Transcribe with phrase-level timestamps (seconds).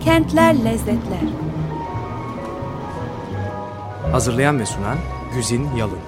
[0.00, 1.20] Kentler Lezzetler.
[4.12, 4.98] Hazırlayan ve sunan
[5.34, 5.98] Güzin Yalın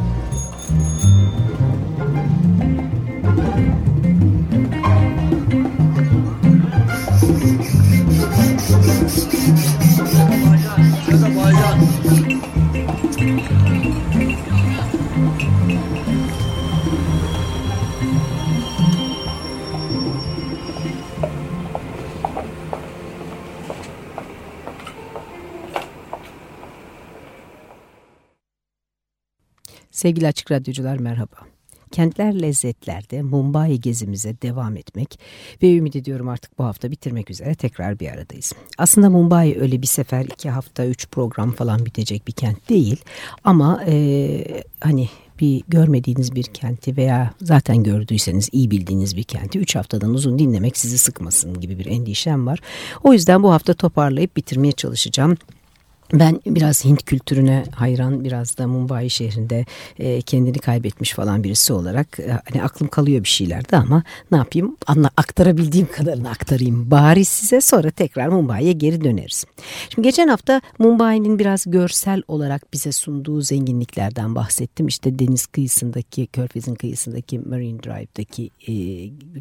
[30.06, 31.36] Sevgili Açık Radyocular merhaba.
[31.90, 35.20] Kentler Lezzetler'de Mumbai gezimize devam etmek
[35.62, 38.52] ve ümit ediyorum artık bu hafta bitirmek üzere tekrar bir aradayız.
[38.78, 42.96] Aslında Mumbai öyle bir sefer iki hafta üç program falan bitecek bir kent değil
[43.44, 45.08] ama e, hani
[45.40, 50.76] bir görmediğiniz bir kenti veya zaten gördüyseniz iyi bildiğiniz bir kenti 3 haftadan uzun dinlemek
[50.76, 52.58] sizi sıkmasın gibi bir endişem var.
[53.04, 55.36] O yüzden bu hafta toparlayıp bitirmeye çalışacağım.
[56.12, 59.64] Ben biraz Hint kültürüne hayran, biraz da Mumbai şehrinde
[59.98, 64.76] e, kendini kaybetmiş falan birisi olarak e, hani aklım kalıyor bir şeylerde ama ne yapayım
[64.86, 69.44] anla, aktarabildiğim kadarını aktarayım bari size sonra tekrar Mumbai'ye geri döneriz.
[69.94, 74.86] Şimdi geçen hafta Mumbai'nin biraz görsel olarak bize sunduğu zenginliklerden bahsettim.
[74.86, 78.72] İşte deniz kıyısındaki, körfezin kıyısındaki Marine Drive'daki e,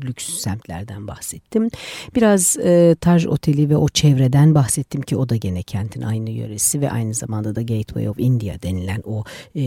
[0.07, 1.69] lüks semtlerden bahsettim.
[2.16, 6.55] Biraz e, Taj Oteli ve o çevreden bahsettim ki o da gene kentin aynı yöre
[6.56, 9.23] Kulesi ve aynı zamanda da Gateway of India denilen o
[9.56, 9.61] e,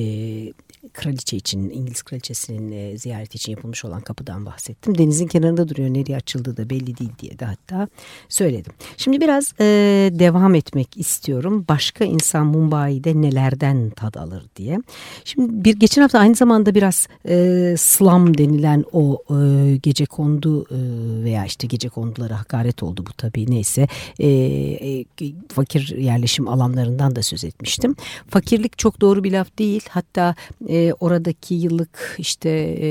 [0.93, 4.99] kraliçe için, İngiliz kraliçesinin e, ziyareti için yapılmış olan kapıdan bahsettim.
[4.99, 5.89] Denizin kenarında duruyor.
[5.89, 7.89] Nereye açıldığı da belli değil diye de hatta
[8.29, 8.73] söyledim.
[8.97, 9.65] Şimdi biraz e,
[10.13, 11.65] devam etmek istiyorum.
[11.69, 14.79] Başka insan Mumbai'de nelerden tad alır diye.
[15.25, 20.79] Şimdi bir geçen hafta aynı zamanda biraz e, slum denilen o e, gece kondu e,
[21.25, 23.89] veya işte gece kondulara hakaret oldu bu tabii neyse.
[24.19, 25.05] E, e,
[25.49, 27.97] fakir yerleşim alanlarından da söz etmiştim.
[28.29, 29.83] Fakirlik çok doğru bir laf değil.
[29.91, 30.35] Hatta
[30.69, 32.89] e, oradaki yıllık işte e,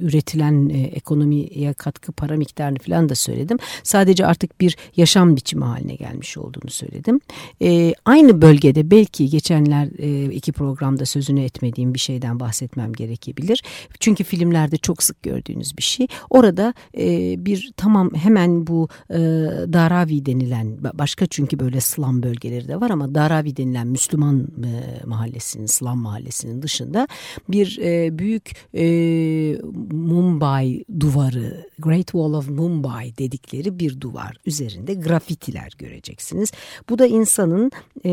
[0.00, 3.58] üretilen e, ekonomiye katkı para miktarını falan da söyledim.
[3.82, 7.20] Sadece artık bir yaşam biçimi haline gelmiş olduğunu söyledim.
[7.62, 13.62] E, aynı bölgede belki geçenler e, iki programda sözünü etmediğim bir şeyden bahsetmem gerekebilir.
[14.00, 16.06] Çünkü filmlerde çok sık gördüğünüz bir şey.
[16.30, 19.18] Orada e, bir tamam hemen bu e,
[19.72, 25.66] Daravi denilen başka çünkü böyle slum bölgeleri de var ama Daravi denilen Müslüman e, mahallesinin,
[25.66, 27.08] slum mahallesinin dışında dışında
[27.48, 28.84] bir e, büyük e,
[29.92, 36.52] Mumbai duvarı, Great Wall of Mumbai dedikleri bir duvar üzerinde grafitiler göreceksiniz.
[36.88, 37.70] Bu da insanın
[38.04, 38.10] e,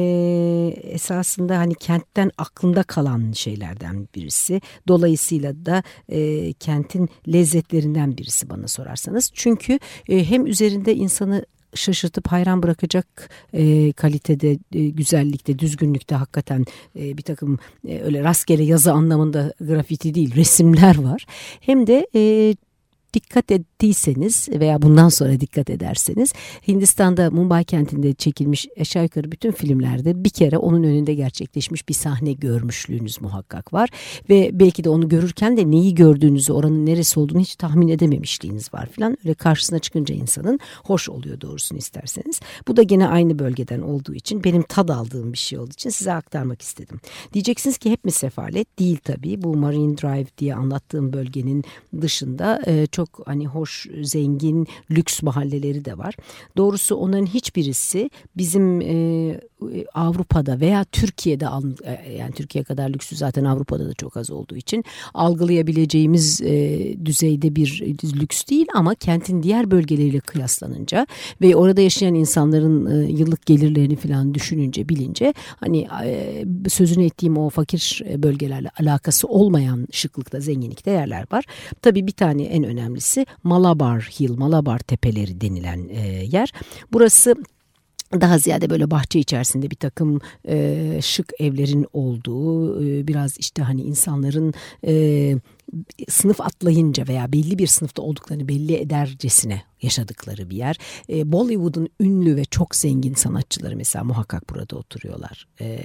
[0.83, 4.61] esasında hani kentten aklında kalan şeylerden birisi.
[4.87, 9.31] Dolayısıyla da e, kentin lezzetlerinden birisi bana sorarsanız.
[9.33, 9.79] Çünkü
[10.09, 11.45] e, hem üzerinde insanı
[11.75, 16.65] şaşırtıp hayran bırakacak e, kalitede, e, güzellikte, düzgünlükte hakikaten
[16.99, 21.25] e, bir takım e, öyle rastgele yazı anlamında grafiti değil resimler var.
[21.61, 22.55] Hem de e,
[23.13, 26.33] dikkat ettiyseniz veya bundan sonra dikkat ederseniz
[26.67, 32.33] Hindistan'da Mumbai kentinde çekilmiş aşağı yukarı bütün filmlerde bir kere onun önünde gerçekleşmiş bir sahne
[32.33, 33.89] görmüşlüğünüz muhakkak var.
[34.29, 38.89] Ve belki de onu görürken de neyi gördüğünüzü oranın neresi olduğunu hiç tahmin edememişliğiniz var
[38.91, 39.17] filan.
[39.25, 42.39] Öyle karşısına çıkınca insanın hoş oluyor doğrusunu isterseniz.
[42.67, 46.13] Bu da gene aynı bölgeden olduğu için benim tad aldığım bir şey olduğu için size
[46.13, 46.99] aktarmak istedim.
[47.33, 48.79] Diyeceksiniz ki hep mi sefalet?
[48.79, 49.43] Değil tabii.
[49.43, 51.63] Bu Marine Drive diye anlattığım bölgenin
[52.01, 52.61] dışında
[52.91, 56.15] çok çok hani hoş, zengin, lüks mahalleleri de var.
[56.57, 59.39] Doğrusu onların hiçbirisi bizim e,
[59.93, 61.45] Avrupa'da veya Türkiye'de
[61.83, 67.55] e, yani Türkiye kadar lüksü zaten Avrupa'da da çok az olduğu için algılayabileceğimiz e, düzeyde
[67.55, 67.83] bir
[68.21, 71.07] lüks değil ama kentin diğer bölgeleriyle kıyaslanınca
[71.41, 77.49] ve orada yaşayan insanların e, yıllık gelirlerini falan düşününce bilince hani e, sözünü ettiğim o
[77.49, 81.45] fakir bölgelerle alakası olmayan şıklıkta zenginlikte yerler var.
[81.81, 86.53] Tabii bir tane en önemlisi Malabar Hill, Malabar Tepeleri denilen e, yer.
[86.93, 87.35] Burası
[88.21, 93.81] daha ziyade böyle bahçe içerisinde bir takım e, şık evlerin olduğu e, biraz işte hani
[93.81, 94.53] insanların
[94.87, 95.35] e,
[96.09, 100.77] sınıf atlayınca veya belli bir sınıfta olduklarını belli edercesine yaşadıkları bir yer.
[101.09, 105.47] E, Bollywood'un ünlü ve çok zengin sanatçıları mesela muhakkak burada oturuyorlar.
[105.61, 105.79] E,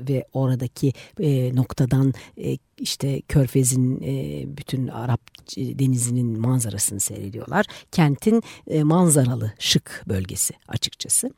[0.00, 5.20] ve oradaki e, noktadan e, işte Körfez'in e, bütün Arap
[5.56, 7.66] denizinin manzarasını seyrediyorlar.
[7.92, 11.30] Kentin e, manzaralı şık bölgesi açıkçası.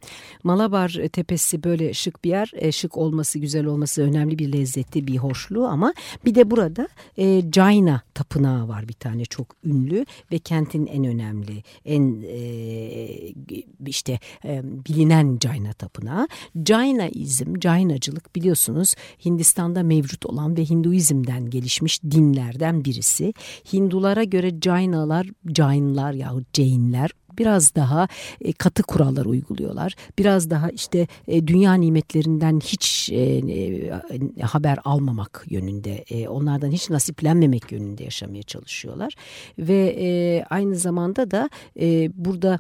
[0.45, 2.51] Malabar tepesi böyle şık bir yer.
[2.55, 5.95] E, şık olması, güzel olması önemli bir lezzeti, bir hoşluğu ama
[6.25, 11.63] bir de burada e, Jaina tapınağı var bir tane çok ünlü ve kentin en önemli,
[11.85, 12.23] en
[13.87, 14.19] işte
[14.89, 16.29] bilinen Jaina tapınağı.
[16.67, 18.95] Jainaizm, Jainacılık biliyorsunuz
[19.25, 23.35] Hindistan'da mevcut olan ve Hinduizm'den gelişmiş dinlerden birisi.
[23.73, 25.27] Hindulara göre Jainalar,
[25.57, 28.09] Jainlar yahut Jainler biraz daha
[28.41, 29.95] e, katı kurallar uyguluyorlar.
[30.19, 38.05] Biraz daha işte e, dünya nimetlerinden hiç e, haber almamak yönünde, onlardan hiç nasiplenmemek yönünde
[38.05, 39.15] yaşamaya çalışıyorlar.
[39.59, 41.51] Ve aynı zamanda da
[42.15, 42.59] burada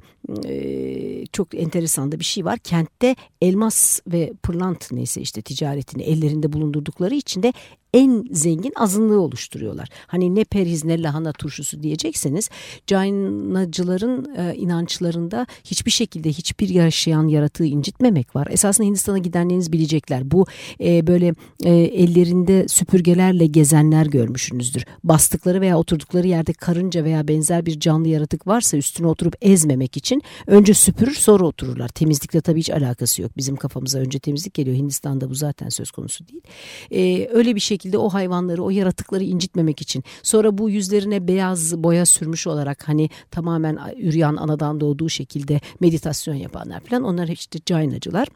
[1.33, 2.59] çok enteresan da bir şey var.
[2.59, 7.53] Kentte elmas ve pırlant neyse işte ticaretini ellerinde bulundurdukları için de
[7.95, 9.89] en zengin azınlığı oluşturuyorlar.
[10.07, 12.51] Hani ne periz ne lahana turşusu diyecekseniz
[12.87, 18.49] Cainacıların e, inançlarında hiçbir şekilde hiçbir yaşayan yaratığı incitmemek var.
[18.51, 20.31] Esasında Hindistan'a gidenleriniz bilecekler.
[20.31, 20.47] Bu
[20.81, 21.35] e, böyle
[21.65, 24.85] e, ellerinde süpürgelerle gezenler görmüşsünüzdür.
[25.05, 30.23] Bastıkları veya oturdukları yerde karınca veya benzer bir canlı yaratık varsa üstüne oturup ezmemek için
[30.47, 31.89] önce süpürür sonra otururlar.
[31.89, 33.37] Temizlikle tabii hiç alakası yok.
[33.37, 34.77] Bizim kafamıza önce temizlik geliyor.
[34.77, 36.43] Hindistan'da bu zaten söz konusu değil.
[36.91, 40.05] E, öyle bir şekilde şekilde o hayvanları, o yaratıkları incitmemek için.
[40.23, 46.81] Sonra bu yüzlerine beyaz boya sürmüş olarak hani tamamen üryan anadan doğduğu şekilde meditasyon yapanlar
[46.81, 48.29] falan onlar işte caynacılar.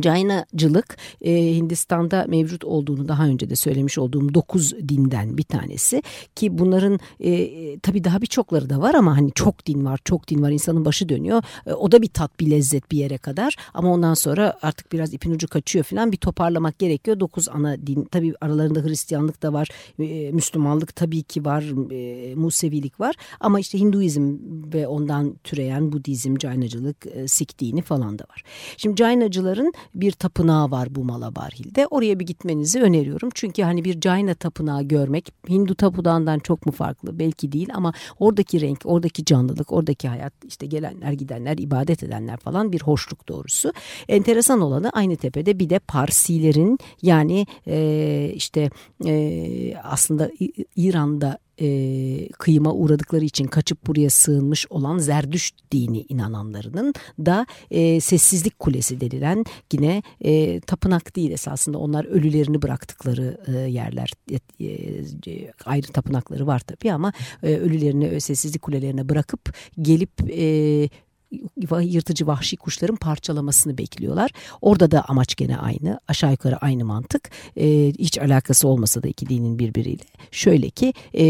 [0.00, 6.02] Caynacılık e, Hindistan'da mevcut olduğunu daha önce de söylemiş olduğum dokuz dinden bir tanesi.
[6.36, 10.42] Ki bunların e, tabii daha birçokları da var ama hani çok din var çok din
[10.42, 11.42] var insanın başı dönüyor.
[11.66, 13.56] E, o da bir tat bir lezzet bir yere kadar.
[13.74, 17.20] Ama ondan sonra artık biraz ipin ucu kaçıyor falan bir toparlamak gerekiyor.
[17.20, 23.00] Dokuz ana din tabii aralarında Hristiyanlık da var e, Müslümanlık tabii ki var e, Musevilik
[23.00, 23.14] var.
[23.40, 24.36] Ama işte Hinduizm
[24.74, 28.44] ve ondan türeyen Budizm Caynacılık e, Sik dini falan da var.
[28.76, 31.86] Şimdi Caynacıların bir tapınağı var bu Malabarhil'de.
[31.86, 33.28] Oraya bir gitmenizi öneriyorum.
[33.34, 37.18] Çünkü hani bir Jaina tapınağı görmek Hindu tapınağından çok mu farklı?
[37.18, 42.72] Belki değil ama oradaki renk, oradaki canlılık, oradaki hayat işte gelenler gidenler, ibadet edenler falan
[42.72, 43.72] bir hoşluk doğrusu.
[44.08, 48.70] Enteresan olanı aynı tepede bir de Parsilerin yani e, işte
[49.06, 50.30] e, aslında
[50.76, 58.58] İran'da e, kıyıma uğradıkları için kaçıp buraya sığınmış olan Zerdüşt dini inananlarının da e, sessizlik
[58.58, 61.78] kulesi denilen yine e, tapınak değil esasında.
[61.78, 64.66] Onlar ölülerini bıraktıkları e, yerler e,
[65.30, 67.12] e, ayrı tapınakları var tabii ama
[67.42, 70.88] e, ölülerini sessizlik kulelerine bırakıp gelip e,
[71.82, 74.30] yırtıcı vahşi kuşların parçalamasını bekliyorlar.
[74.60, 76.00] Orada da amaç gene aynı.
[76.08, 77.30] Aşağı yukarı aynı mantık.
[77.56, 80.02] E, hiç alakası olmasa da iki dinin birbiriyle.
[80.30, 81.24] Şöyle ki e,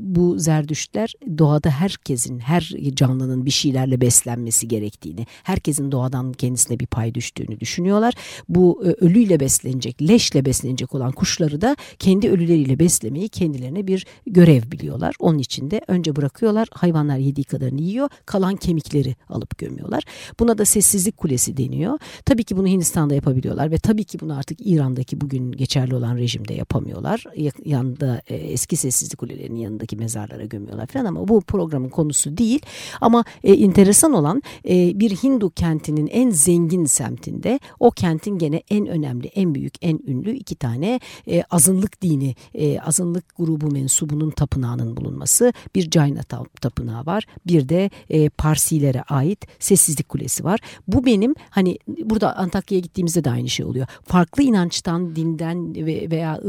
[0.00, 7.14] bu zerdüştler doğada herkesin, her canlının bir şeylerle beslenmesi gerektiğini, herkesin doğadan kendisine bir pay
[7.14, 8.14] düştüğünü düşünüyorlar.
[8.48, 14.62] Bu e, ölüyle beslenecek, leşle beslenecek olan kuşları da kendi ölüleriyle beslemeyi kendilerine bir görev
[14.70, 15.14] biliyorlar.
[15.18, 16.68] Onun için de önce bırakıyorlar.
[16.72, 18.08] Hayvanlar yediği kadarını yiyor.
[18.26, 20.02] Kalan kemikleri alıp gömüyorlar.
[20.40, 21.98] Buna da sessizlik kulesi deniyor.
[22.24, 26.54] Tabii ki bunu Hindistan'da yapabiliyorlar ve tabii ki bunu artık İran'daki bugün geçerli olan rejimde
[26.54, 27.24] yapamıyorlar.
[27.64, 32.60] Yanında e, eski sessizlik kulelerinin yanındaki mezarlara gömüyorlar falan ama bu programın konusu değil.
[33.00, 38.86] Ama e, enteresan olan e, bir Hindu kentinin en zengin semtinde o kentin gene en
[38.86, 44.96] önemli, en büyük, en ünlü iki tane e, azınlık dini, e, azınlık grubu mensubunun tapınağının
[44.96, 45.52] bulunması.
[45.74, 46.22] Bir Jaina
[46.60, 47.26] tapınağı var.
[47.46, 50.60] Bir de e, Parsilere ait sessizlik kulesi var.
[50.88, 53.86] Bu benim hani burada Antakya'ya gittiğimizde de aynı şey oluyor.
[54.04, 55.74] Farklı inançtan, dinden
[56.10, 56.40] veya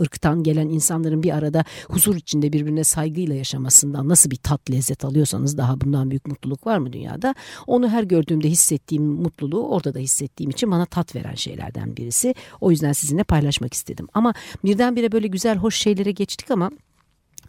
[0.00, 5.58] ırktan gelen insanların bir arada huzur içinde birbirine saygıyla yaşamasından nasıl bir tat lezzet alıyorsanız
[5.58, 7.34] daha bundan büyük mutluluk var mı dünyada?
[7.66, 12.34] Onu her gördüğümde hissettiğim mutluluğu orada da hissettiğim için bana tat veren şeylerden birisi.
[12.60, 14.08] O yüzden sizinle paylaşmak istedim.
[14.14, 14.34] Ama
[14.64, 16.70] birdenbire böyle güzel hoş şeylere geçtik ama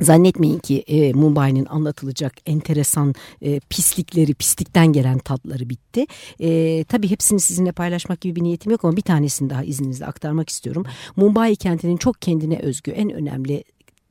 [0.01, 6.05] Zannetmeyin ki e, Mumbai'nin anlatılacak enteresan e, pislikleri, pislikten gelen tatları bitti.
[6.39, 10.49] E, tabii hepsini sizinle paylaşmak gibi bir niyetim yok ama bir tanesini daha izninizle aktarmak
[10.49, 10.85] istiyorum.
[11.15, 13.63] Mumbai kentinin çok kendine özgü en önemli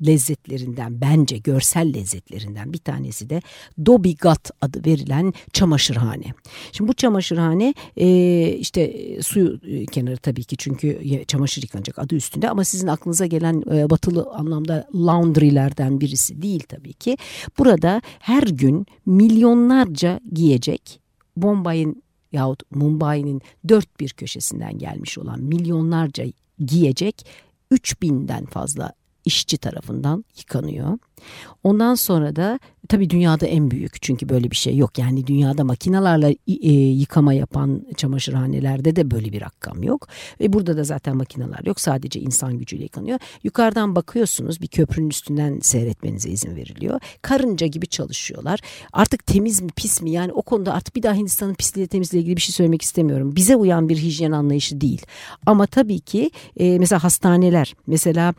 [0.07, 3.43] lezzetlerinden bence görsel lezzetlerinden bir tanesi de
[3.87, 6.35] Dobi Gat adı verilen çamaşırhane.
[6.73, 12.51] Şimdi bu çamaşırhane e, işte suyu e, kenarı tabii ki çünkü çamaşır yıkanacak adı üstünde
[12.51, 17.17] ama sizin aklınıza gelen e, batılı anlamda laundrylerden birisi değil tabii ki.
[17.59, 21.01] Burada her gün milyonlarca giyecek
[21.37, 26.25] Bombay'ın yahut Mumbai'nin dört bir köşesinden gelmiş olan milyonlarca
[26.59, 27.27] giyecek
[27.73, 28.93] 3000'den fazla
[29.27, 30.99] işçi tarafından yıkanıyor.
[31.65, 32.59] Ondan sonra da
[32.89, 34.99] tabii dünyada en büyük çünkü böyle bir şey yok.
[34.99, 40.09] Yani dünyada makinalarla e, yıkama yapan çamaşırhanelerde de böyle bir rakam yok.
[40.41, 41.81] Ve burada da zaten makineler yok.
[41.81, 43.19] Sadece insan gücüyle yıkanıyor.
[43.43, 47.01] Yukarıdan bakıyorsunuz bir köprünün üstünden seyretmenize izin veriliyor.
[47.23, 48.61] Karınca gibi çalışıyorlar.
[48.93, 52.37] Artık temiz mi pis mi yani o konuda artık bir daha Hindistan'ın pisliği temizliği ilgili
[52.37, 53.37] bir şey söylemek istemiyorum.
[53.37, 55.03] Bize uyan bir hijyen anlayışı değil.
[55.47, 58.35] Ama tabii ki e, mesela hastaneler mesela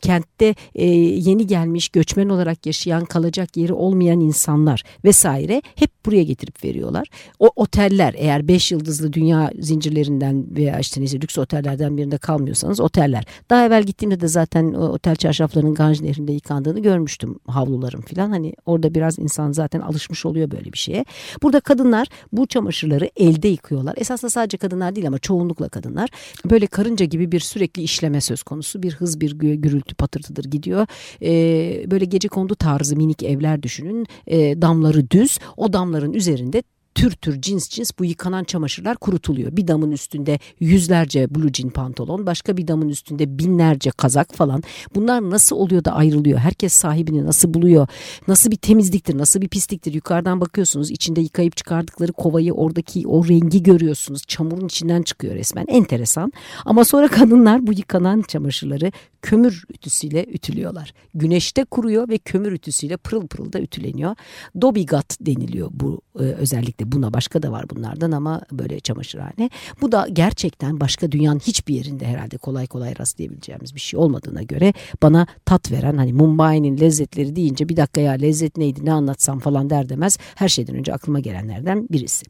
[0.00, 1.88] kentte e, yeni gelmiş
[2.22, 7.08] göçmen olarak yaşayan kalacak yeri olmayan insanlar vesaire hep buraya getirip veriyorlar.
[7.38, 13.24] O oteller eğer 5 yıldızlı dünya zincirlerinden veya işte neyse lüks otellerden birinde kalmıyorsanız oteller.
[13.50, 18.30] Daha evvel gittiğimde de zaten otel çarşaflarının Ganj Nehri'nde yıkandığını görmüştüm havluların falan.
[18.30, 21.04] Hani orada biraz insan zaten alışmış oluyor böyle bir şeye.
[21.42, 23.94] Burada kadınlar bu çamaşırları elde yıkıyorlar.
[23.96, 26.10] Esasında sadece kadınlar değil ama çoğunlukla kadınlar.
[26.50, 28.82] Böyle karınca gibi bir sürekli işleme söz konusu.
[28.82, 30.86] Bir hız bir gürültü patırtıdır gidiyor.
[31.22, 34.06] Ee, böyle gece kondu tarzı minik evler düşünün.
[34.26, 35.38] Ee, damları düz.
[35.56, 36.62] O damların üzerinde
[36.94, 39.56] tür tür cins cins bu yıkanan çamaşırlar kurutuluyor.
[39.56, 44.62] Bir damın üstünde yüzlerce blue jean pantolon, başka bir damın üstünde binlerce kazak falan.
[44.94, 46.38] Bunlar nasıl oluyor da ayrılıyor?
[46.38, 47.86] Herkes sahibini nasıl buluyor?
[48.28, 49.94] Nasıl bir temizliktir, nasıl bir pisliktir?
[49.94, 54.22] Yukarıdan bakıyorsunuz içinde yıkayıp çıkardıkları kovayı oradaki o rengi görüyorsunuz.
[54.26, 55.64] Çamurun içinden çıkıyor resmen.
[55.68, 56.32] Enteresan.
[56.64, 58.92] Ama sonra kadınlar bu yıkanan çamaşırları
[59.22, 60.94] kömür ütüsüyle ütülüyorlar.
[61.14, 64.16] Güneşte kuruyor ve kömür ütüsüyle pırıl pırıl da ütüleniyor.
[64.60, 69.50] Dobigat deniliyor bu e, özellikle buna başka da var bunlardan ama böyle çamaşırhane.
[69.80, 74.72] Bu da gerçekten başka dünyanın hiçbir yerinde herhalde kolay kolay rastlayabileceğimiz bir şey olmadığına göre
[75.02, 79.70] bana tat veren hani Mumbai'nin lezzetleri deyince bir dakika ya lezzet neydi ne anlatsam falan
[79.70, 82.26] der demez her şeyden önce aklıma gelenlerden birisi.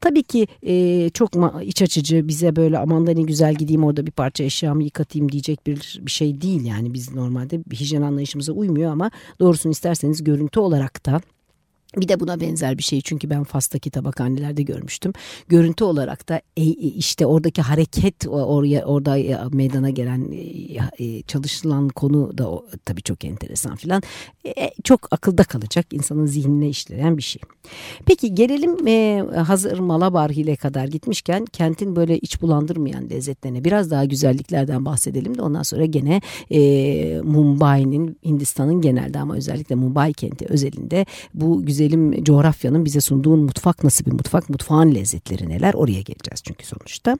[0.00, 1.30] Tabii ki e, çok
[1.62, 5.66] iç açıcı bize böyle aman da ne güzel gideyim orada bir parça eşyamı yıkatayım diyecek
[5.66, 6.94] bir, bir şey değil yani.
[6.94, 9.10] Biz normalde hijyen anlayışımıza uymuyor ama
[9.40, 11.20] doğrusunu isterseniz görüntü olarak da
[11.96, 15.12] bir de buna benzer bir şey çünkü ben Fas'taki tabakhanelerde görmüştüm.
[15.48, 20.24] Görüntü olarak da e, e, işte oradaki hareket oraya orada e, meydana gelen
[21.26, 22.48] çalışılan konu da
[22.84, 24.02] tabii çok enteresan filan.
[24.84, 27.42] Çok akılda kalacak insanın zihnine işleyen bir şey.
[28.06, 28.86] Peki gelelim
[29.36, 35.42] hazır Malabar ile kadar gitmişken kentin böyle iç bulandırmayan lezzetlerine biraz daha güzelliklerden bahsedelim de
[35.42, 36.20] ondan sonra gene
[37.22, 43.84] Mumbai'nin Hindistan'ın genelde ama özellikle Mumbai kenti özelinde bu güzel güzelim coğrafyanın bize sunduğu mutfak
[43.84, 47.16] nasıl bir mutfak, mutfağın lezzetleri neler oraya geleceğiz çünkü sonuçta.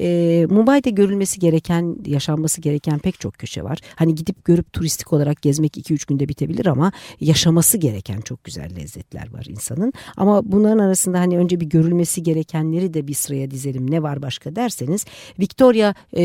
[0.00, 3.78] E, Mumbai'de görülmesi gereken, yaşanması gereken pek çok köşe var.
[3.96, 9.32] Hani gidip görüp turistik olarak gezmek 2-3 günde bitebilir ama yaşaması gereken çok güzel lezzetler
[9.32, 9.92] var insanın.
[10.16, 14.56] Ama bunların arasında hani önce bir görülmesi gerekenleri de bir sıraya dizelim ne var başka
[14.56, 15.04] derseniz
[15.38, 16.24] Victoria e,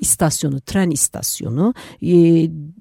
[0.00, 2.14] istasyonu, tren istasyonu e,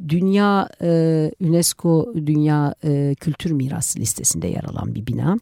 [0.09, 5.37] dünya e, UNESCO Dünya e, Kültür Mirası listesi listesinde yer alan bir bina.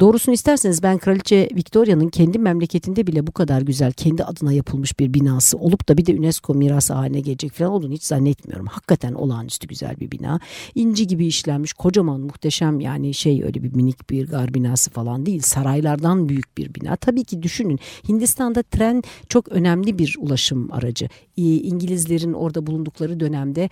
[0.00, 5.14] Doğrusunu isterseniz ben Kraliçe Victoria'nın kendi memleketinde bile bu kadar güzel kendi adına yapılmış bir
[5.14, 8.66] binası olup da bir de UNESCO mirası haline gelecek falan olduğunu hiç zannetmiyorum.
[8.66, 10.40] Hakikaten olağanüstü güzel bir bina.
[10.74, 15.40] İnci gibi işlenmiş kocaman muhteşem yani şey öyle bir minik bir gar binası falan değil
[15.40, 16.96] saraylardan büyük bir bina.
[16.96, 21.08] Tabii ki düşünün Hindistan'da tren çok önemli bir ulaşım aracı.
[21.36, 23.68] İngilizlerin orada bulundukları dönemde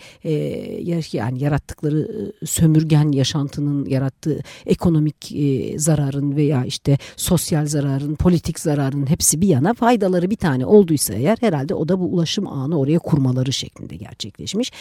[1.12, 9.40] yani yarattıkları sömürgen yaşantının yarattığı ekonomik e, zararın veya işte sosyal zararın, politik zararın hepsi
[9.40, 13.52] bir yana faydaları bir tane olduysa eğer herhalde o da bu ulaşım ağını oraya kurmaları
[13.52, 14.72] şeklinde gerçekleşmiş.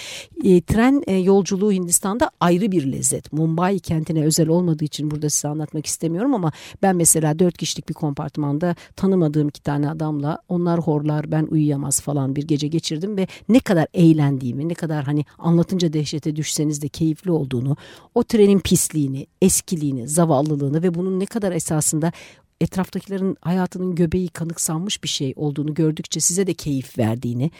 [0.43, 3.33] E, tren e, yolculuğu Hindistan'da ayrı bir lezzet.
[3.33, 7.93] Mumbai kentine özel olmadığı için burada size anlatmak istemiyorum ama ben mesela dört kişilik bir
[7.93, 13.59] kompartmanda tanımadığım iki tane adamla onlar horlar ben uyuyamaz falan bir gece geçirdim ve ne
[13.59, 17.77] kadar eğlendiğimi ne kadar hani anlatınca dehşete düşseniz de keyifli olduğunu
[18.15, 22.11] o trenin pisliğini eskiliğini, zavallılığını ve bunun ne kadar esasında
[22.61, 27.51] etraftakilerin hayatının göbeği kanıksanmış bir şey olduğunu gördükçe size de keyif verdiğini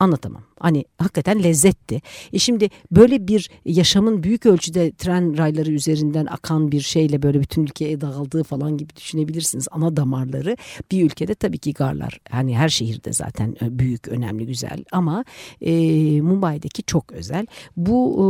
[0.00, 0.42] anlatamam.
[0.58, 2.02] Hani hakikaten lezzetti.
[2.32, 7.62] E şimdi böyle bir yaşamın büyük ölçüde tren rayları üzerinden akan bir şeyle böyle bütün
[7.62, 9.68] ülkeye dağıldığı falan gibi düşünebilirsiniz.
[9.70, 10.56] Ana damarları
[10.90, 12.20] bir ülkede tabii ki garlar.
[12.30, 15.24] Hani her şehirde zaten e, büyük, önemli, güzel ama
[15.60, 15.72] e,
[16.20, 17.46] Mumbai'deki çok özel.
[17.76, 18.22] Bu e,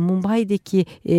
[0.00, 1.16] Mumbai'deki e,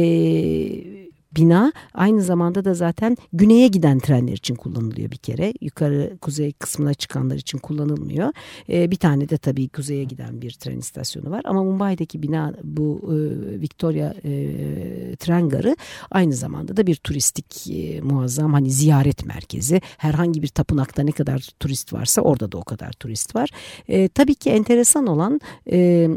[1.35, 5.53] bina aynı zamanda da zaten güneye giden trenler için kullanılıyor bir kere.
[5.61, 8.33] Yukarı kuzey kısmına çıkanlar için kullanılmıyor.
[8.69, 11.41] E, bir tane de tabii kuzeye giden bir tren istasyonu var.
[11.45, 13.15] Ama Mumbai'deki bina bu e,
[13.61, 15.75] Victoria e, tren garı
[16.11, 19.81] aynı zamanda da bir turistik e, muazzam hani ziyaret merkezi.
[19.97, 23.49] Herhangi bir tapınakta ne kadar turist varsa orada da o kadar turist var.
[23.87, 25.39] E, tabii ki enteresan olan...
[25.71, 26.09] E,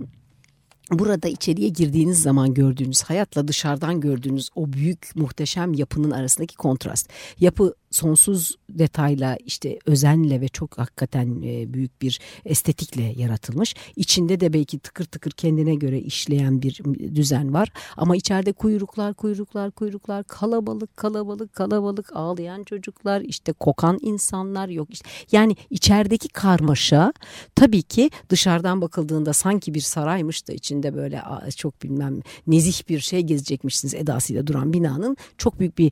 [0.93, 7.09] burada içeriye girdiğiniz zaman gördüğünüz hayatla dışarıdan gördüğünüz o büyük muhteşem yapının arasındaki kontrast.
[7.40, 13.74] Yapı sonsuz detayla işte özenle ve çok hakikaten e, büyük bir estetikle yaratılmış.
[13.96, 16.80] İçinde de belki tıkır tıkır kendine göre işleyen bir
[17.14, 17.72] düzen var.
[17.96, 24.88] Ama içeride kuyruklar kuyruklar kuyruklar kalabalık kalabalık kalabalık ağlayan çocuklar işte kokan insanlar yok.
[25.32, 27.12] Yani içerideki karmaşa
[27.54, 31.22] tabii ki dışarıdan bakıldığında sanki bir saraymış da içinde böyle
[31.56, 35.90] çok bilmem nezih bir şey gezecekmişsiniz edasıyla duran binanın çok büyük bir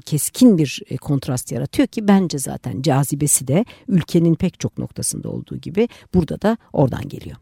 [0.00, 5.56] keskin bir kontrast kontrast yaratıyor ki bence zaten cazibesi de ülkenin pek çok noktasında olduğu
[5.56, 7.36] gibi burada da oradan geliyor.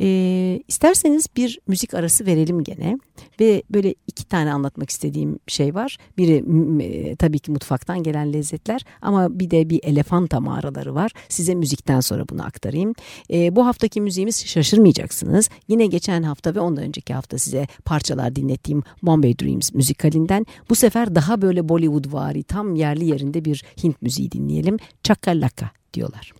[0.00, 2.98] E, isterseniz bir müzik arası verelim gene
[3.40, 5.96] ve böyle iki tane anlatmak istediğim şey var.
[6.18, 6.44] Biri
[6.82, 11.12] e, tabii ki mutfaktan gelen lezzetler ama bir de bir elefanta mağaraları var.
[11.28, 12.94] Size müzikten sonra bunu aktarayım.
[13.32, 15.48] E, bu haftaki müziğimiz şaşırmayacaksınız.
[15.68, 21.14] Yine geçen hafta ve ondan önceki hafta size parçalar dinlettiğim Bombay Dreams müzikalinden bu sefer
[21.14, 24.76] daha böyle Bollywood vari tam yerli yerinde bir Hint müziği dinleyelim.
[25.02, 26.39] Chakalaka diyorlar.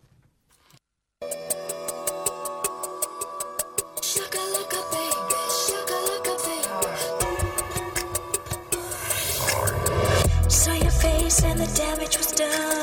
[11.74, 12.79] Damage was done.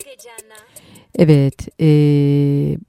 [0.00, 1.01] Jana.
[1.18, 1.86] Evet, e,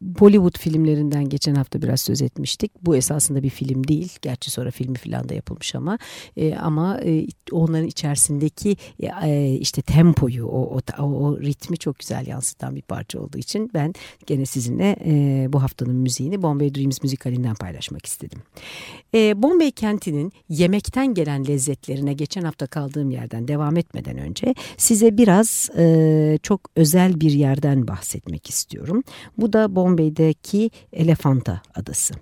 [0.01, 2.71] Bollywood filmlerinden geçen hafta biraz söz etmiştik.
[2.81, 4.17] Bu esasında bir film değil.
[4.21, 5.97] Gerçi sonra filmi falan da yapılmış ama
[6.38, 8.77] e, ama e, onların içerisindeki
[9.23, 13.93] e, işte tempoyu, o, o, o ritmi çok güzel yansıtan bir parça olduğu için ben
[14.27, 18.39] gene sizinle e, bu haftanın müziğini Bombay Dreams müzikalinden paylaşmak istedim.
[19.15, 25.69] E, Bombay kentinin yemekten gelen lezzetlerine geçen hafta kaldığım yerden devam etmeden önce size biraz
[25.77, 29.04] e, çok özel bir yerden bahsetmek istiyorum.
[29.38, 32.13] Bu da Bombay'deki Elefanta Adası.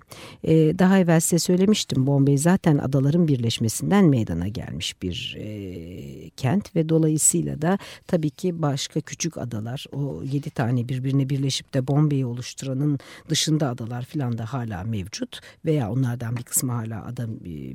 [0.44, 6.88] E, daha evvel size söylemiştim Bombay zaten adaların birleşmesinden meydana gelmiş bir e, kent ve
[6.88, 12.98] dolayısıyla da tabii ki başka küçük adalar o yedi tane birbirine birleşip de Bombay'i oluşturanın
[13.28, 17.26] dışında adalar filan da hala mevcut veya onlardan bir kısmı hala ada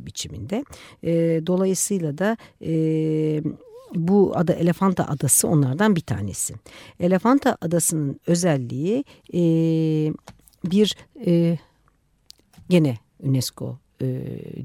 [0.06, 0.64] biçiminde.
[1.04, 2.72] E, dolayısıyla da e,
[3.96, 6.54] bu ada Elefanta Adası onlardan bir tanesi.
[7.00, 9.42] Elefanta Adası'nın özelliği e,
[10.66, 10.96] bir
[11.26, 11.58] e,
[12.70, 14.06] gene UNESCO e,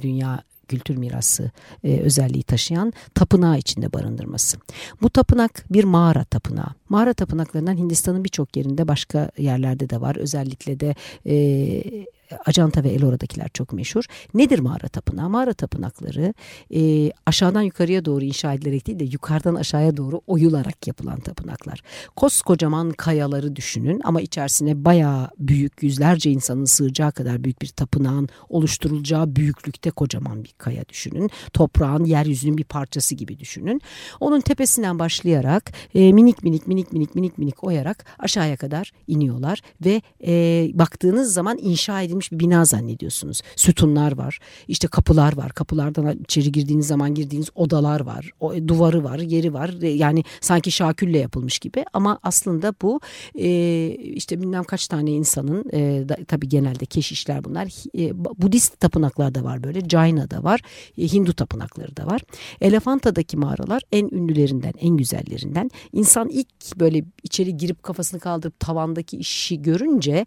[0.02, 1.50] Dünya kültür mirası
[1.84, 4.58] e, özelliği taşıyan tapınağı içinde barındırması.
[5.02, 6.70] Bu tapınak bir mağara tapınağı.
[6.88, 10.16] Mağara tapınaklarından Hindistan'ın birçok yerinde başka yerlerde de var.
[10.16, 10.94] Özellikle de
[11.26, 11.34] e,
[12.46, 14.04] Acanta ve Elora'dakiler çok meşhur.
[14.34, 15.28] Nedir mağara tapınağı?
[15.28, 16.34] Mağara tapınakları
[16.74, 21.82] e, aşağıdan yukarıya doğru inşa edilerek değil de yukarıdan aşağıya doğru oyularak yapılan tapınaklar.
[22.16, 29.36] Koskocaman kayaları düşünün ama içerisine bayağı büyük yüzlerce insanın sığacağı kadar büyük bir tapınağın oluşturulacağı
[29.36, 31.30] büyüklükte kocaman bir kaya düşünün.
[31.52, 33.80] Toprağın yeryüzünün bir parçası gibi düşünün.
[34.20, 40.02] Onun tepesinden başlayarak e, minik minik minik minik minik minik oyarak aşağıya kadar iniyorlar ve
[40.26, 40.32] e,
[40.74, 43.42] baktığınız zaman inşa edilmiş bir bina zannediyorsunuz.
[43.56, 45.52] Sütunlar var, işte kapılar var.
[45.52, 48.30] Kapılardan içeri girdiğiniz zaman girdiğiniz odalar var.
[48.40, 49.82] O, duvarı var, yeri var.
[49.82, 53.00] E, yani sanki şakülle yapılmış gibi ama aslında bu
[53.34, 57.68] e, işte bilmem kaç tane insanın e, da, tabii genelde keşişler bunlar.
[57.98, 59.88] E, Budist tapınaklar da var böyle.
[59.88, 60.60] Jaina'da var.
[60.98, 62.20] E, Hindu tapınakları da var.
[62.60, 65.70] Elefanta'daki mağaralar en ünlülerinden, en güzellerinden.
[65.92, 70.26] İnsan ilk böyle içeri girip kafasını kaldırıp tavandaki işi görünce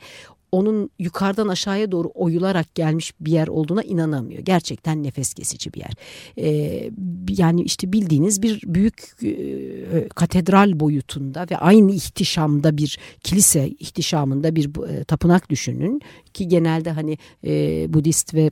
[0.55, 4.41] onun yukarıdan aşağıya doğru oyularak gelmiş bir yer olduğuna inanamıyor.
[4.41, 5.93] Gerçekten nefes kesici bir yer.
[6.37, 6.89] Ee,
[7.29, 14.89] yani işte bildiğiniz bir büyük e, katedral boyutunda ve aynı ihtişamda bir kilise ihtişamında bir
[14.89, 16.01] e, tapınak düşünün
[16.33, 18.49] ki genelde hani e, Budist ve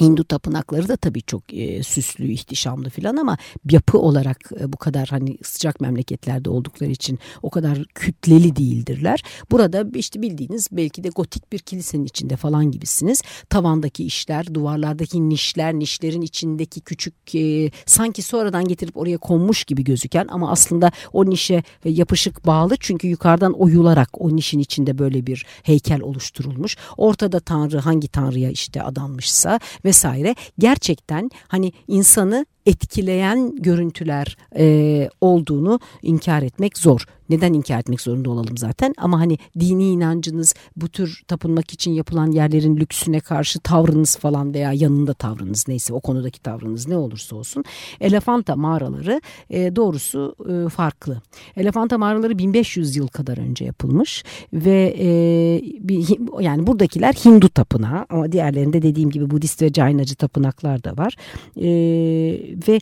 [0.00, 3.36] Hindu tapınakları da tabii çok e, süslü, ihtişamlı filan ama
[3.70, 9.24] yapı olarak e, bu kadar hani sıcak memleketlerde oldukları için o kadar kütleli değildirler.
[9.50, 13.22] Burada işte bildiğiniz belki de gotik bir kilisenin içinde falan gibisiniz.
[13.50, 20.26] Tavandaki işler, duvarlardaki nişler, nişlerin içindeki küçük e, sanki sonradan getirip oraya konmuş gibi gözüken
[20.30, 26.00] ama aslında o nişe yapışık bağlı çünkü yukarıdan oyularak o nişin içinde böyle bir heykel
[26.00, 26.76] oluşturulmuş.
[26.96, 30.34] Ortada tanrı hangi tanrıya işte adanmışsa vesaire.
[30.58, 37.06] Gerçekten hani insanı etkileyen görüntüler e, olduğunu inkar etmek zor.
[37.32, 42.30] Neden inkar etmek zorunda olalım zaten ama hani dini inancınız bu tür tapınmak için yapılan
[42.32, 47.64] yerlerin lüksüne karşı tavrınız falan veya yanında tavrınız neyse o konudaki tavrınız ne olursa olsun
[48.00, 49.20] Elefanta mağaraları
[49.50, 51.22] e, doğrusu e, farklı.
[51.56, 55.08] Elefanta mağaraları 1500 yıl kadar önce yapılmış ve e,
[55.88, 56.06] bir,
[56.40, 61.16] yani buradakiler Hindu tapınağı ama diğerlerinde dediğim gibi Budist ve Jainacı tapınaklar da var.
[61.56, 62.80] E, ve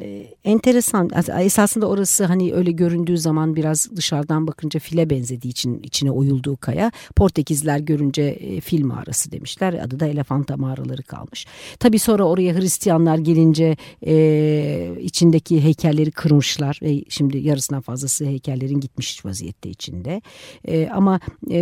[0.00, 1.10] e, enteresan.
[1.40, 6.92] Esasında orası hani öyle göründüğü zaman biraz dışarıdan bakınca file benzediği için içine oyulduğu kaya
[7.16, 9.74] Portekizler görünce e, fil mağarası demişler.
[9.74, 11.46] Adı da Elefanta mağaraları kalmış.
[11.78, 19.24] Tabi sonra oraya Hristiyanlar gelince e, içindeki heykelleri kırmışlar ve şimdi yarısından fazlası heykellerin gitmiş
[19.24, 20.22] vaziyette içinde.
[20.64, 21.60] E, ama e,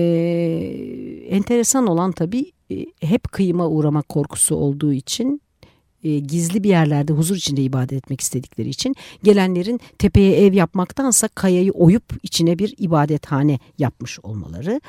[1.30, 5.40] enteresan olan tabi e, hep kıyıma uğramak korkusu olduğu için
[6.04, 11.72] e, gizli bir yerlerde huzur içinde ibadet etmek istedikleri için gelenlerin tepeye ev yapmaktansa kayayı
[11.72, 14.80] oyup içine bir ibadethane yapmış olmaları.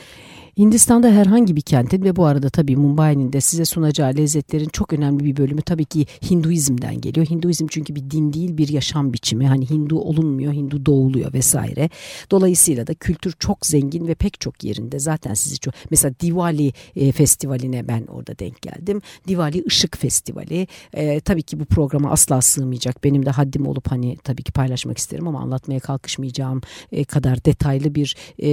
[0.57, 5.25] Hindistan'da herhangi bir kentin ve bu arada tabii Mumbai'nin de size sunacağı lezzetlerin çok önemli
[5.25, 7.25] bir bölümü tabii ki Hinduizm'den geliyor.
[7.27, 9.47] Hinduizm çünkü bir din değil bir yaşam biçimi.
[9.47, 11.89] Hani Hindu olunmuyor, Hindu doğuluyor vesaire.
[12.31, 15.73] Dolayısıyla da kültür çok zengin ve pek çok yerinde zaten sizi çok...
[15.91, 19.01] Mesela Diwali e, festivaline ben orada denk geldim.
[19.27, 20.67] Diwali Işık Festivali.
[20.93, 23.03] E, tabii ki bu programa asla sığmayacak.
[23.03, 26.61] Benim de haddim olup hani tabii ki paylaşmak isterim ama anlatmaya kalkışmayacağım
[26.91, 28.49] e, kadar detaylı bir e,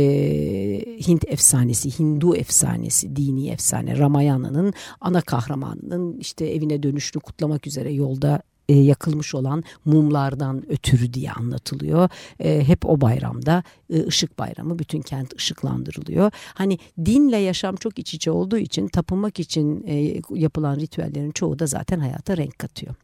[1.08, 8.42] Hint efsanesi Hindu efsanesi, dini efsane Ramayana'nın ana kahramanının işte evine dönüşünü kutlamak üzere yolda
[8.68, 12.08] e, yakılmış olan mumlardan ötürü diye anlatılıyor.
[12.40, 16.30] E, hep o bayramda e, ışık bayramı bütün kent ışıklandırılıyor.
[16.54, 21.66] Hani dinle yaşam çok iç içe olduğu için tapınmak için e, yapılan ritüellerin çoğu da
[21.66, 22.94] zaten hayata renk katıyor.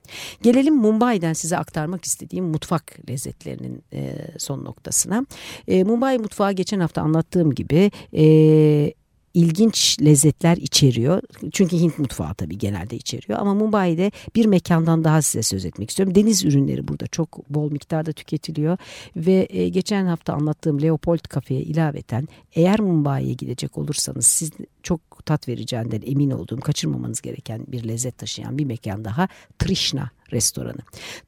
[0.42, 5.26] Gelelim Mumbai'den size aktarmak istediğim mutfak lezzetlerinin e, son noktasına.
[5.68, 8.24] E, Mumbai mutfağı geçen hafta anlattığım gibi e,
[9.34, 11.22] ilginç lezzetler içeriyor.
[11.52, 13.38] Çünkü Hint mutfağı tabii genelde içeriyor.
[13.38, 16.14] Ama Mumbai'de bir mekandan daha size söz etmek istiyorum.
[16.14, 18.78] Deniz ürünleri burada çok bol miktarda tüketiliyor.
[19.16, 24.50] Ve e, geçen hafta anlattığım Leopold Cafe'ye ilaveten eğer Mumbai'ye gidecek olursanız siz
[24.82, 30.78] çok tat vereceğinden emin olduğum kaçırmamanız gereken bir lezzet taşıyan bir mekan daha Trishna restoranı.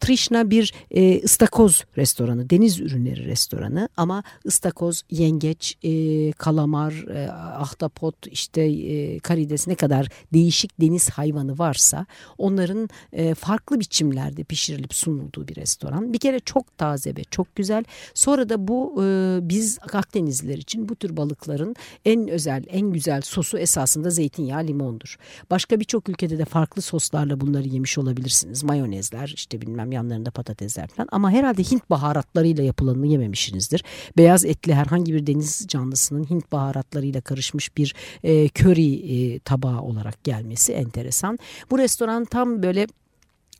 [0.00, 8.26] Trishna bir e, ıstakoz restoranı, deniz ürünleri restoranı ama ıstakoz, yengeç, e, kalamar, e, ahtapot,
[8.26, 12.06] işte e, karides ne kadar değişik deniz hayvanı varsa
[12.38, 16.12] onların e, farklı biçimlerde pişirilip sunulduğu bir restoran.
[16.12, 17.84] Bir kere çok taze ve çok güzel.
[18.14, 23.58] Sonra da bu e, biz Akdenizliler için bu tür balıkların en özel, en güzel sosu
[23.58, 25.16] esasında zeytinyağı, limondur.
[25.50, 28.64] Başka birçok ülkede de farklı soslarla bunları yemiş olabilirsiniz.
[28.64, 33.84] Mayonez mayonezler işte bilmem yanlarında patatesler falan ama herhalde Hint baharatlarıyla yapılanını yememişsinizdir.
[34.16, 40.24] Beyaz etli herhangi bir deniz canlısının Hint baharatlarıyla karışmış bir e, köri e, tabağı olarak
[40.24, 41.38] gelmesi enteresan.
[41.70, 42.86] Bu restoran tam böyle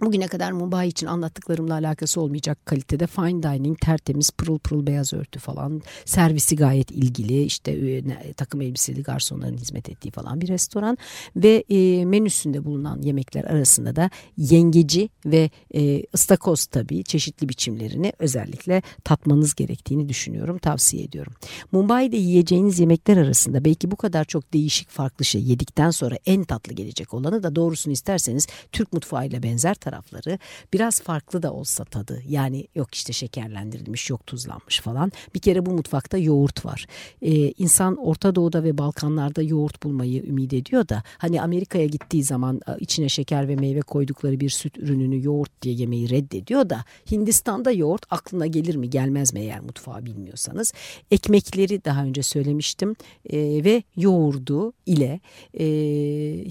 [0.01, 5.39] Bugüne kadar Mumbai için anlattıklarımla alakası olmayacak kalitede fine dining, tertemiz, pırıl pırıl beyaz örtü
[5.39, 5.83] falan.
[6.05, 10.99] Servisi gayet ilgili, işte e, takım elbiseli garsonların hizmet ettiği falan bir restoran.
[11.37, 18.83] Ve e, menüsünde bulunan yemekler arasında da yengeci ve e, ıstakoz tabii çeşitli biçimlerini özellikle
[19.05, 21.33] tatmanız gerektiğini düşünüyorum, tavsiye ediyorum.
[21.73, 26.73] Mumbai'de yiyeceğiniz yemekler arasında belki bu kadar çok değişik farklı şey yedikten sonra en tatlı
[26.73, 30.38] gelecek olanı da doğrusunu isterseniz Türk mutfağıyla benzer tarafları
[30.72, 32.22] biraz farklı da olsa tadı.
[32.29, 35.12] Yani yok işte şekerlendirilmiş, yok tuzlanmış falan.
[35.35, 36.87] Bir kere bu mutfakta yoğurt var.
[37.22, 42.61] Ee, insan Orta Doğu'da ve Balkanlarda yoğurt bulmayı ümit ediyor da hani Amerika'ya gittiği zaman
[42.81, 48.07] içine şeker ve meyve koydukları bir süt ürününü yoğurt diye yemeyi reddediyor da Hindistan'da yoğurt
[48.11, 50.72] aklına gelir mi gelmez mi eğer mutfağı bilmiyorsanız.
[51.11, 52.96] Ekmekleri daha önce söylemiştim
[53.31, 55.20] e, ve yoğurdu ile
[55.55, 55.66] e,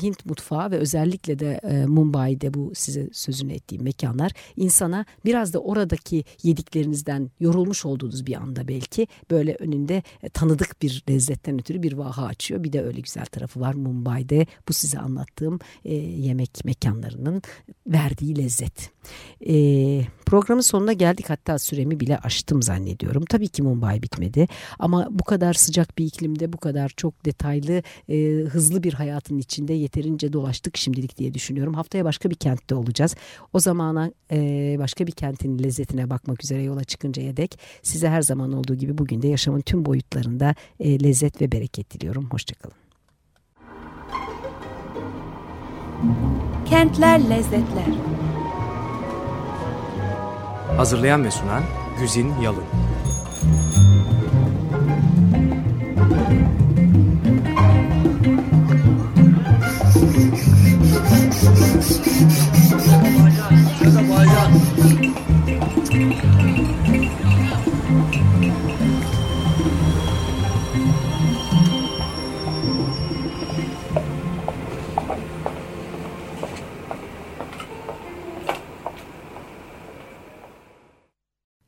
[0.03, 5.59] Hint mutfağı ve özellikle de e, Mumbai'de bu size sözünü ettiğim mekanlar insana biraz da
[5.59, 11.93] oradaki yediklerinizden yorulmuş olduğunuz bir anda belki böyle önünde e, tanıdık bir lezzetten ötürü bir
[11.93, 12.63] vaha açıyor.
[12.63, 17.41] Bir de öyle güzel tarafı var Mumbai'de bu size anlattığım e, yemek mekanlarının
[17.88, 18.91] verdiği lezzet.
[19.47, 19.55] E,
[20.25, 23.25] programın sonuna geldik hatta süremi bile aştım zannediyorum.
[23.25, 24.47] Tabii ki Mumbai bitmedi
[24.79, 29.73] ama bu kadar sıcak bir iklimde bu kadar çok detaylı e, hızlı bir hayatın içinde
[29.73, 31.73] yeterince dolaştık şimdilik diye düşünüyorum.
[31.73, 33.14] Haftaya başka bir kentte olacağız.
[33.54, 38.54] O zamana e, başka bir kentin lezzetine bakmak üzere yola çıkıncaya dek size her zaman
[38.54, 42.28] olduğu gibi bugün de yaşamın tüm boyutlarında e, lezzet ve bereket diliyorum.
[42.32, 42.75] Hoşçakalın.
[46.65, 47.86] Kentler Lezzetler
[50.78, 51.63] Hazırlayan ve sunan
[51.99, 52.63] Güzin Yalın